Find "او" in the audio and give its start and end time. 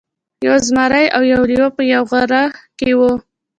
1.15-1.21